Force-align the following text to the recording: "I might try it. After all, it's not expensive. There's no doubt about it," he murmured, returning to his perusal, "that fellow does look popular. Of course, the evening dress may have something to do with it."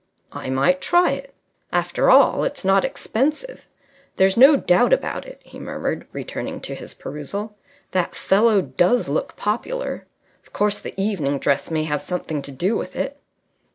"I 0.31 0.49
might 0.49 0.81
try 0.81 1.11
it. 1.11 1.31
After 1.71 2.09
all, 2.09 2.43
it's 2.43 2.65
not 2.65 2.83
expensive. 2.83 3.67
There's 4.15 4.35
no 4.35 4.55
doubt 4.55 4.93
about 4.93 5.27
it," 5.27 5.39
he 5.45 5.59
murmured, 5.59 6.07
returning 6.11 6.59
to 6.61 6.73
his 6.73 6.95
perusal, 6.95 7.55
"that 7.91 8.15
fellow 8.15 8.63
does 8.63 9.07
look 9.07 9.35
popular. 9.35 10.07
Of 10.41 10.53
course, 10.53 10.79
the 10.79 10.99
evening 10.99 11.37
dress 11.37 11.69
may 11.69 11.83
have 11.83 12.01
something 12.01 12.41
to 12.41 12.51
do 12.51 12.75
with 12.75 12.95
it." 12.95 13.19